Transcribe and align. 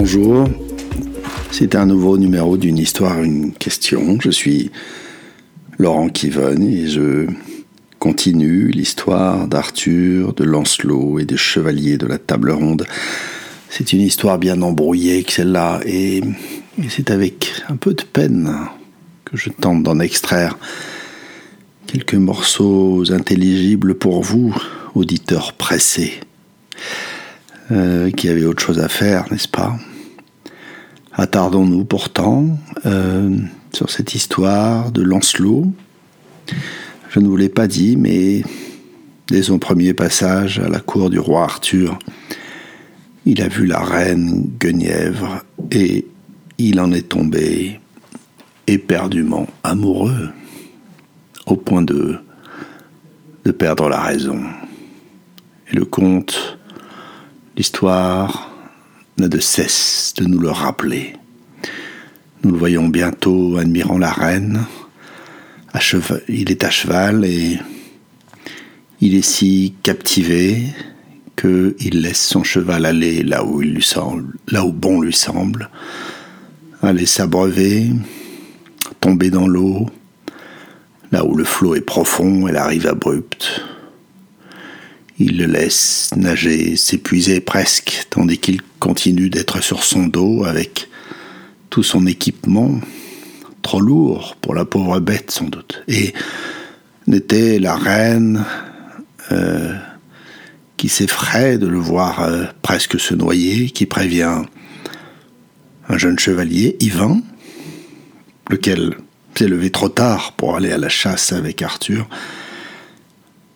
Bonjour, 0.00 0.48
c'est 1.50 1.74
un 1.74 1.84
nouveau 1.84 2.16
numéro 2.16 2.56
d'une 2.56 2.78
histoire, 2.78 3.22
une 3.22 3.52
question. 3.52 4.18
Je 4.18 4.30
suis 4.30 4.70
Laurent 5.78 6.08
Kivon 6.08 6.62
et 6.62 6.86
je 6.86 7.26
continue 7.98 8.70
l'histoire 8.70 9.46
d'Arthur, 9.46 10.32
de 10.32 10.44
Lancelot 10.44 11.18
et 11.18 11.26
des 11.26 11.36
chevaliers 11.36 11.98
de 11.98 12.06
la 12.06 12.16
table 12.16 12.50
ronde. 12.50 12.86
C'est 13.68 13.92
une 13.92 14.00
histoire 14.00 14.38
bien 14.38 14.62
embrouillée 14.62 15.22
que 15.22 15.32
celle-là 15.32 15.80
et, 15.84 16.22
et 16.82 16.88
c'est 16.88 17.10
avec 17.10 17.52
un 17.68 17.76
peu 17.76 17.92
de 17.92 18.02
peine 18.02 18.56
que 19.26 19.36
je 19.36 19.50
tente 19.50 19.82
d'en 19.82 20.00
extraire 20.00 20.56
quelques 21.86 22.14
morceaux 22.14 23.12
intelligibles 23.12 23.94
pour 23.94 24.22
vous, 24.22 24.56
auditeurs 24.94 25.52
pressés. 25.52 26.20
Euh, 27.72 28.10
qui 28.10 28.28
avait 28.28 28.44
autre 28.44 28.62
chose 28.62 28.80
à 28.80 28.88
faire, 28.88 29.30
n'est-ce 29.30 29.46
pas? 29.46 29.78
Attardons-nous 31.12 31.84
pourtant 31.84 32.58
euh, 32.84 33.36
sur 33.72 33.90
cette 33.90 34.16
histoire 34.16 34.90
de 34.90 35.02
Lancelot. 35.02 35.72
Je 37.10 37.20
ne 37.20 37.28
vous 37.28 37.36
l'ai 37.36 37.48
pas 37.48 37.68
dit, 37.68 37.96
mais 37.96 38.42
dès 39.28 39.44
son 39.44 39.60
premier 39.60 39.94
passage 39.94 40.58
à 40.58 40.68
la 40.68 40.80
cour 40.80 41.10
du 41.10 41.20
roi 41.20 41.44
Arthur, 41.44 41.96
il 43.24 43.40
a 43.40 43.46
vu 43.46 43.66
la 43.66 43.78
reine 43.78 44.50
Guenièvre 44.58 45.44
et 45.70 46.06
il 46.58 46.80
en 46.80 46.90
est 46.90 47.08
tombé 47.08 47.78
éperdument 48.66 49.46
amoureux, 49.62 50.30
au 51.46 51.54
point 51.54 51.82
de, 51.82 52.18
de 53.44 53.52
perdre 53.52 53.88
la 53.88 54.00
raison. 54.00 54.40
Et 55.72 55.76
le 55.76 55.84
comte 55.84 56.49
L'histoire 57.56 58.50
n'a 59.18 59.28
de 59.28 59.38
cesse 59.38 60.14
de 60.16 60.24
nous 60.24 60.38
le 60.38 60.50
rappeler. 60.50 61.14
Nous 62.42 62.52
le 62.52 62.58
voyons 62.58 62.88
bientôt 62.88 63.56
admirant 63.58 63.98
la 63.98 64.12
reine. 64.12 64.64
il 66.28 66.50
est 66.50 66.64
à 66.64 66.70
cheval 66.70 67.24
et 67.24 67.58
il 69.00 69.14
est 69.14 69.22
si 69.22 69.74
captivé 69.82 70.66
qu'il 71.36 72.02
laisse 72.02 72.24
son 72.24 72.44
cheval 72.44 72.84
aller 72.86 73.22
là 73.22 73.44
où, 73.44 73.62
il 73.62 73.74
lui 73.74 73.82
semble, 73.82 74.34
là 74.48 74.64
où 74.64 74.72
bon 74.72 75.00
lui 75.00 75.12
semble, 75.12 75.70
aller 76.82 77.06
s'abreuver, 77.06 77.90
tomber 79.00 79.30
dans 79.30 79.48
l'eau, 79.48 79.86
là 81.12 81.24
où 81.24 81.34
le 81.34 81.44
flot 81.44 81.74
est 81.74 81.80
profond 81.80 82.46
et 82.46 82.52
la 82.52 82.66
rive 82.66 82.86
abrupte, 82.86 83.62
il 85.20 85.36
le 85.36 85.44
laisse 85.44 86.10
nager, 86.16 86.76
s'épuiser 86.76 87.40
presque, 87.40 88.06
tandis 88.08 88.38
qu'il 88.38 88.62
continue 88.78 89.28
d'être 89.28 89.62
sur 89.62 89.84
son 89.84 90.06
dos 90.06 90.44
avec 90.44 90.88
tout 91.68 91.82
son 91.82 92.06
équipement, 92.06 92.80
trop 93.60 93.80
lourd 93.80 94.36
pour 94.40 94.54
la 94.54 94.64
pauvre 94.64 94.98
bête 94.98 95.30
sans 95.30 95.44
doute. 95.44 95.82
Et 95.88 96.14
n'était 97.06 97.58
la 97.58 97.76
reine 97.76 98.44
euh, 99.30 99.74
qui 100.78 100.88
s'effraie 100.88 101.58
de 101.58 101.66
le 101.66 101.78
voir 101.78 102.22
euh, 102.22 102.44
presque 102.62 102.98
se 102.98 103.14
noyer, 103.14 103.68
qui 103.68 103.84
prévient 103.84 104.42
un 105.90 105.98
jeune 105.98 106.18
chevalier, 106.18 106.76
Yvain, 106.80 107.20
lequel 108.48 108.94
s'est 109.34 109.48
levé 109.48 109.70
trop 109.70 109.90
tard 109.90 110.32
pour 110.32 110.56
aller 110.56 110.72
à 110.72 110.78
la 110.78 110.88
chasse 110.88 111.32
avec 111.32 111.60
Arthur, 111.60 112.08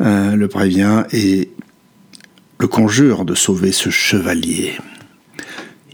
euh, 0.00 0.36
le 0.36 0.48
prévient 0.48 1.04
et 1.12 1.50
le 2.58 2.66
conjure 2.66 3.24
de 3.24 3.34
sauver 3.34 3.72
ce 3.72 3.90
chevalier. 3.90 4.72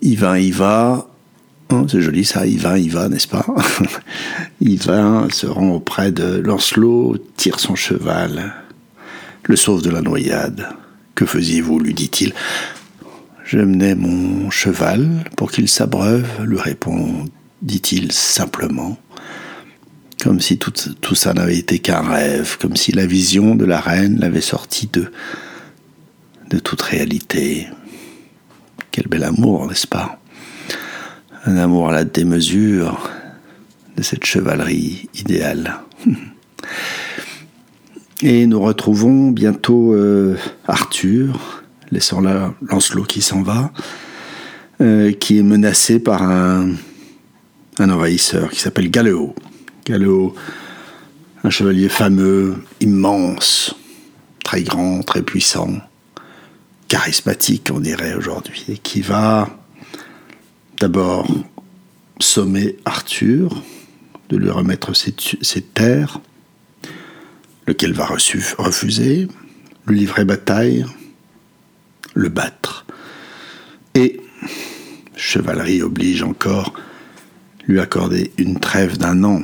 Yvain 0.01 0.39
y 0.39 0.51
va, 0.51 1.09
oh, 1.73 1.87
c'est 1.89 2.03
joli 2.03 2.25
ça, 2.25 2.47
Yvain 2.47 2.77
y 2.77 2.89
va, 2.89 3.09
n'est-ce 3.09 3.29
pas? 3.29 3.47
Yvain 4.61 5.29
se 5.31 5.47
rend 5.47 5.71
auprès 5.71 6.13
de 6.13 6.39
Lancelot, 6.39 7.17
tire 7.37 7.61
son 7.61 7.75
cheval, 7.75 8.53
le 9.45 9.57
sauve 9.57 9.83
de 9.83 9.91
la 9.91 10.03
noyade. 10.03 10.69
Que 11.15 11.27
faisiez-vous? 11.27 11.79
lui 11.79 11.95
dit-il. 11.95 12.33
Je 13.45 13.59
menais 13.59 13.95
mon 13.95 14.51
cheval 14.51 15.25
pour 15.37 15.51
qu'il 15.51 15.69
s'abreuve, 15.69 16.27
lui 16.45 16.59
répond, 16.59 17.27
dit-il 17.61 18.13
simplement 18.13 18.99
comme 20.23 20.41
si 20.41 20.57
tout, 20.57 20.73
tout 21.01 21.17
ça 21.17 21.35
n'avait 21.35 21.57
été 21.57 21.81
qu'un 21.81 22.01
rêve, 22.01 22.57
comme 22.61 22.77
si 22.77 22.93
la 22.93 23.07
vision 23.07 23.57
de 23.57 23.65
la 23.65 23.81
reine 23.81 24.21
l'avait 24.21 24.41
sorti 24.41 24.89
de, 24.93 25.11
de 26.49 26.61
toute 26.61 26.81
réalité. 26.81 27.67
Quel 28.93 29.09
bel 29.09 29.25
amour, 29.25 29.67
n'est-ce 29.67 29.89
pas? 29.89 30.21
Un 31.45 31.57
amour 31.57 31.89
à 31.89 31.93
la 31.93 32.05
démesure 32.05 33.11
de 33.97 34.03
cette 34.03 34.25
chevalerie 34.25 35.09
idéale. 35.15 35.81
Et 38.23 38.47
nous 38.47 38.61
retrouvons 38.61 39.33
bientôt 39.33 39.93
euh, 39.93 40.37
Arthur, 40.69 41.65
laissant 41.91 42.21
là 42.21 42.55
Lancelot 42.63 43.03
qui 43.03 43.23
s'en 43.23 43.43
va, 43.43 43.73
euh, 44.81 45.11
qui 45.11 45.39
est 45.39 45.43
menacé 45.43 45.99
par 45.99 46.23
un, 46.23 46.71
un 47.81 47.91
envahisseur 47.91 48.51
qui 48.51 48.61
s'appelle 48.61 48.89
Galéo. 48.89 49.35
Gallo, 49.85 50.33
un 51.43 51.51
chevalier 51.51 51.89
fameux, 51.89 52.63
immense, 52.79 53.75
très 54.45 54.63
grand, 54.63 55.03
très 55.03 55.23
puissant, 55.23 55.73
charismatique, 56.87 57.69
on 57.75 57.81
dirait 57.81 58.15
aujourd'hui, 58.15 58.79
qui 58.85 59.01
va 59.01 59.51
d'abord 60.79 61.27
sommer 62.21 62.77
Arthur 62.85 63.61
de 64.29 64.37
lui 64.37 64.51
remettre 64.51 64.93
ses, 64.95 65.63
terres, 65.63 66.21
lequel 67.67 67.93
va 67.93 68.07
refuser, 68.07 69.27
lui 69.89 69.99
livrer 69.99 70.25
bataille, 70.25 70.87
le 72.15 72.29
battre, 72.29 72.87
et, 73.97 74.21
chevalerie 75.17 75.83
oblige 75.83 76.23
encore, 76.23 76.73
lui 77.67 77.81
accorder 77.81 78.33
une 78.39 78.61
trêve 78.61 78.97
d'un 78.97 79.25
an 79.25 79.43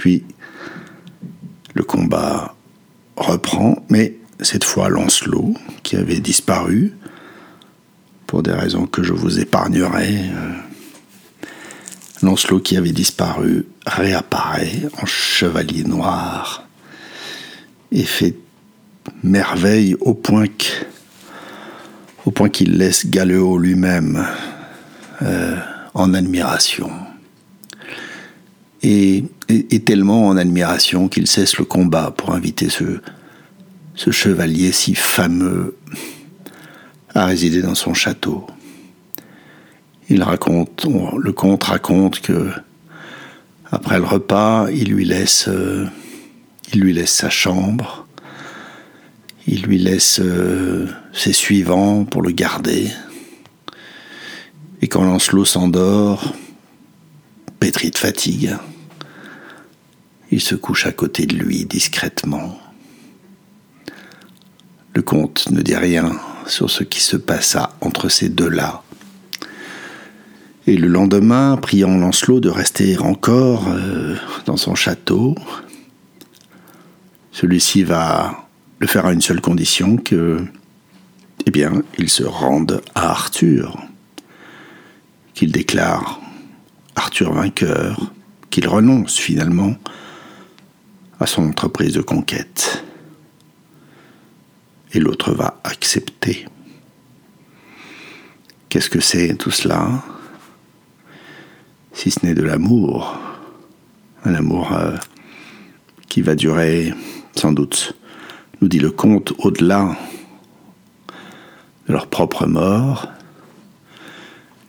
puis 0.00 0.24
le 1.74 1.82
combat 1.82 2.54
reprend, 3.18 3.84
mais 3.90 4.16
cette 4.40 4.64
fois 4.64 4.88
Lancelot, 4.88 5.52
qui 5.82 5.94
avait 5.94 6.20
disparu, 6.20 6.94
pour 8.26 8.42
des 8.42 8.52
raisons 8.52 8.86
que 8.86 9.02
je 9.02 9.12
vous 9.12 9.38
épargnerai, 9.40 10.20
euh, 10.20 10.52
Lancelot 12.22 12.60
qui 12.60 12.78
avait 12.78 12.92
disparu 12.92 13.66
réapparaît 13.84 14.88
en 15.02 15.04
chevalier 15.04 15.84
noir 15.84 16.66
et 17.92 18.04
fait 18.04 18.36
merveille 19.22 19.96
au 20.00 20.14
point 20.14 20.48
qu'il 22.48 22.78
laisse 22.78 23.06
Galéo 23.06 23.58
lui-même 23.58 24.26
euh, 25.20 25.56
en 25.92 26.14
admiration. 26.14 26.90
Et 28.82 29.24
est 29.50 29.84
tellement 29.84 30.28
en 30.28 30.36
admiration 30.36 31.08
qu'il 31.08 31.26
cesse 31.26 31.58
le 31.58 31.64
combat 31.64 32.12
pour 32.16 32.34
inviter 32.34 32.68
ce, 32.68 33.00
chevalier 34.10 34.72
si 34.72 34.94
fameux 34.94 35.76
à 37.14 37.26
résider 37.26 37.62
dans 37.62 37.74
son 37.74 37.94
château. 37.94 38.46
Il 40.08 40.22
raconte, 40.22 40.86
le 41.18 41.32
comte 41.32 41.64
raconte 41.64 42.20
que 42.20 42.50
après 43.72 43.98
le 43.98 44.04
repas, 44.04 44.68
il 44.70 44.90
lui 44.90 45.04
laisse, 45.04 45.46
euh, 45.48 45.86
sa 47.06 47.30
chambre, 47.30 48.06
il 49.46 49.62
lui 49.62 49.78
laisse 49.78 50.20
euh, 50.20 50.88
ses 51.12 51.32
suivants 51.32 52.04
pour 52.04 52.22
le 52.22 52.32
garder. 52.32 52.90
Et 54.82 54.88
quand 54.88 55.04
Lancelot 55.04 55.44
s'endort, 55.44 56.34
pétri 57.60 57.90
de 57.90 57.98
fatigue, 57.98 58.56
il 60.30 60.40
se 60.40 60.54
couche 60.54 60.86
à 60.86 60.92
côté 60.92 61.26
de 61.26 61.34
lui 61.34 61.64
discrètement. 61.64 62.58
Le 64.94 65.02
comte 65.02 65.50
ne 65.50 65.62
dit 65.62 65.76
rien 65.76 66.12
sur 66.46 66.70
ce 66.70 66.84
qui 66.84 67.00
se 67.00 67.16
passa 67.16 67.76
entre 67.80 68.08
ces 68.08 68.28
deux-là. 68.28 68.82
Et 70.66 70.76
le 70.76 70.88
lendemain, 70.88 71.56
priant 71.56 71.96
Lancelot 71.96 72.40
de 72.40 72.48
rester 72.48 72.98
encore 72.98 73.68
euh, 73.68 74.16
dans 74.46 74.56
son 74.56 74.74
château, 74.74 75.34
celui-ci 77.32 77.82
va 77.82 78.46
le 78.78 78.86
faire 78.86 79.06
à 79.06 79.12
une 79.12 79.20
seule 79.20 79.40
condition 79.40 79.96
que, 79.96 80.44
eh 81.46 81.50
bien, 81.50 81.82
il 81.98 82.08
se 82.08 82.24
rende 82.24 82.82
à 82.94 83.10
Arthur, 83.10 83.78
qu'il 85.34 85.50
déclare 85.52 86.20
Arthur 86.94 87.32
vainqueur, 87.32 88.12
qu'il 88.50 88.68
renonce 88.68 89.16
finalement 89.16 89.74
à 91.20 91.26
son 91.26 91.46
entreprise 91.48 91.92
de 91.92 92.00
conquête. 92.00 92.82
Et 94.92 94.98
l'autre 94.98 95.32
va 95.32 95.60
accepter. 95.62 96.46
Qu'est-ce 98.68 98.90
que 98.90 99.00
c'est 99.00 99.36
tout 99.36 99.50
cela? 99.50 100.02
Si 101.92 102.10
ce 102.10 102.24
n'est 102.24 102.34
de 102.34 102.42
l'amour. 102.42 103.18
Un 104.24 104.34
amour 104.34 104.72
euh, 104.72 104.96
qui 106.08 106.22
va 106.22 106.34
durer 106.34 106.92
sans 107.36 107.52
doute, 107.52 107.94
nous 108.60 108.68
dit 108.68 108.78
le 108.78 108.90
conte, 108.90 109.32
au-delà 109.38 109.96
de 111.86 111.92
leur 111.92 112.06
propre 112.06 112.46
mort 112.46 113.08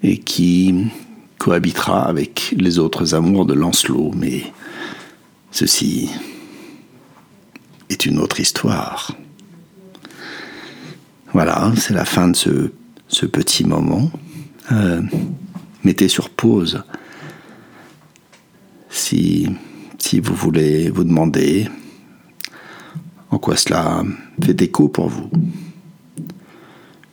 et 0.03 0.19
qui 0.19 0.87
cohabitera 1.37 2.03
avec 2.07 2.53
les 2.57 2.79
autres 2.79 3.13
amours 3.13 3.45
de 3.45 3.53
Lancelot. 3.53 4.11
Mais 4.15 4.43
ceci 5.51 6.09
est 7.91 8.05
une 8.05 8.19
autre 8.19 8.39
histoire. 8.39 9.15
Voilà, 11.33 11.71
c'est 11.77 11.93
la 11.93 12.05
fin 12.05 12.29
de 12.29 12.35
ce, 12.35 13.25
petit 13.25 13.65
moment. 13.65 14.11
Euh, 14.71 15.01
mettez 15.83 16.07
sur 16.07 16.29
pause 16.29 16.83
si, 18.89 19.47
si 19.97 20.19
vous 20.19 20.35
voulez 20.35 20.89
vous 20.89 21.03
demander 21.03 21.67
en 23.29 23.37
quoi 23.37 23.55
cela 23.55 24.03
fait 24.43 24.61
écho 24.61 24.89
pour 24.89 25.09
vous. 25.09 25.29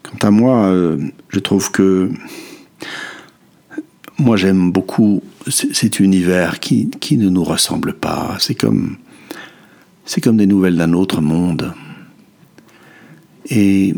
Quant 0.02 0.28
à 0.28 0.30
moi, 0.30 0.66
euh, 0.66 0.98
je 1.28 1.38
trouve 1.38 1.70
que 1.70 2.10
moi 4.18 4.36
j'aime 4.36 4.72
beaucoup 4.72 5.22
cet 5.48 6.00
univers 6.00 6.58
qui, 6.58 6.90
qui 6.90 7.16
ne 7.16 7.28
nous 7.28 7.44
ressemble 7.44 7.94
pas. 7.94 8.36
C'est 8.40 8.56
comme, 8.56 8.96
c'est 10.08 10.22
comme 10.22 10.38
des 10.38 10.46
nouvelles 10.46 10.78
d'un 10.78 10.94
autre 10.94 11.20
monde. 11.20 11.74
Et 13.50 13.94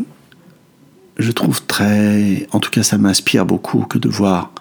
je 1.17 1.31
trouve 1.31 1.65
très, 1.65 2.47
en 2.51 2.59
tout 2.59 2.69
cas 2.69 2.83
ça 2.83 2.97
m'inspire 2.97 3.45
beaucoup 3.45 3.85
que 3.85 3.97
de 3.97 4.09
voir 4.09 4.51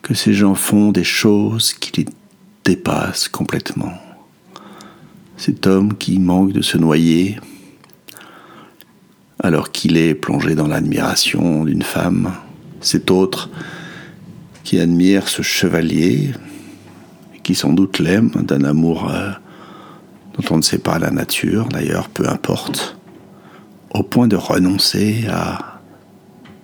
que 0.00 0.14
ces 0.14 0.32
gens 0.32 0.54
font 0.54 0.92
des 0.92 1.04
choses 1.04 1.74
qui 1.74 1.92
les 2.00 2.06
dépassent 2.64 3.28
complètement. 3.28 3.92
Cet 5.36 5.66
homme 5.66 5.94
qui 5.94 6.18
manque 6.18 6.52
de 6.52 6.62
se 6.62 6.78
noyer 6.78 7.38
alors 9.38 9.72
qu'il 9.72 9.98
est 9.98 10.14
plongé 10.14 10.54
dans 10.54 10.68
l'admiration 10.68 11.66
d'une 11.66 11.82
femme, 11.82 12.32
cet 12.80 13.10
autre 13.10 13.50
qui 14.64 14.80
admire 14.80 15.28
ce 15.28 15.42
chevalier, 15.42 16.30
qui 17.42 17.54
sans 17.54 17.74
doute 17.74 17.98
l'aime 17.98 18.30
d'un 18.30 18.64
amour 18.64 19.10
euh, 19.10 19.32
dont 20.36 20.54
on 20.54 20.56
ne 20.58 20.62
sait 20.62 20.78
pas 20.78 20.98
la 20.98 21.10
nature, 21.10 21.68
d'ailleurs, 21.68 22.08
peu 22.08 22.28
importe, 22.28 22.96
au 23.90 24.02
point 24.02 24.28
de 24.28 24.36
renoncer 24.36 25.26
à 25.30 25.80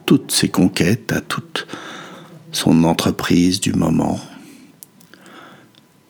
toutes 0.06 0.30
ses 0.30 0.48
conquêtes, 0.48 1.12
à 1.12 1.20
toute 1.20 1.66
son 2.50 2.84
entreprise 2.84 3.60
du 3.60 3.72
moment. 3.72 4.20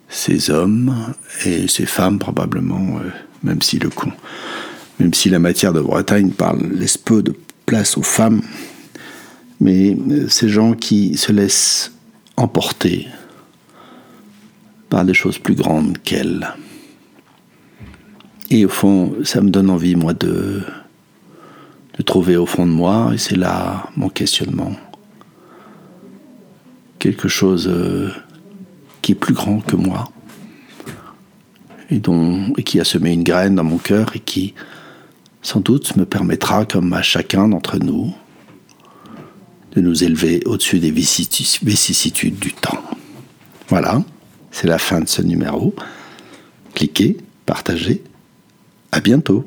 Ces 0.09 0.51
hommes 0.51 1.15
et 1.45 1.69
ces 1.69 1.87
femmes 1.87 2.19
probablement, 2.19 2.99
euh, 2.99 3.11
même 3.43 3.63
si 3.63 3.79
le 3.79 3.89
con, 3.89 4.13
même 4.99 5.15
si 5.15 5.31
la 5.31 5.39
matière 5.39 5.73
de 5.73 5.81
Bretagne 5.81 6.31
parle 6.31 6.67
laisse 6.73 6.99
peu 6.99 7.23
de 7.23 7.35
place 7.65 7.97
aux 7.97 8.03
femmes, 8.03 8.43
mais 9.61 9.97
euh, 10.11 10.29
ces 10.29 10.49
gens 10.49 10.75
qui 10.75 11.17
se 11.17 11.33
laissent 11.33 11.93
emporter 12.37 13.07
par 14.91 15.05
des 15.05 15.15
choses 15.15 15.39
plus 15.39 15.55
grandes 15.55 15.99
qu'elles. 16.03 16.55
Et 18.53 18.67
au 18.67 18.69
fond, 18.69 19.15
ça 19.25 19.41
me 19.41 19.49
donne 19.49 19.71
envie, 19.71 19.97
moi, 19.97 20.13
de, 20.13 20.61
trouver 22.05 22.37
au 22.37 22.45
fond 22.45 22.67
de 22.67 22.71
moi, 22.71 23.13
et 23.15 23.17
c'est 23.17 23.37
là 23.37 23.89
mon 23.97 24.11
questionnement, 24.11 24.73
quelque 26.99 27.29
chose 27.29 27.67
euh, 27.67 28.11
qui 29.01 29.13
est 29.13 29.15
plus 29.15 29.33
grand 29.33 29.61
que 29.61 29.75
moi, 29.75 30.13
et, 31.89 32.03
et 32.59 32.63
qui 32.63 32.79
a 32.79 32.85
semé 32.85 33.15
une 33.15 33.23
graine 33.23 33.55
dans 33.55 33.65
mon 33.65 33.79
cœur, 33.79 34.15
et 34.15 34.21
qui, 34.21 34.53
sans 35.41 35.61
doute, 35.61 35.97
me 35.97 36.05
permettra, 36.05 36.67
comme 36.67 36.93
à 36.93 37.01
chacun 37.01 37.49
d'entre 37.49 37.79
nous, 37.79 38.13
de 39.75 39.81
nous 39.81 40.05
élever 40.05 40.43
au-dessus 40.45 40.79
des 40.79 40.91
vicissitudes 40.91 42.39
du 42.39 42.53
temps. 42.53 42.83
Voilà, 43.69 44.03
c'est 44.51 44.67
la 44.67 44.77
fin 44.79 45.01
de 45.01 45.09
ce 45.09 45.23
numéro. 45.23 45.75
Cliquez, 46.75 47.17
partagez. 47.47 48.03
À 48.95 49.01
bientôt. 49.01 49.43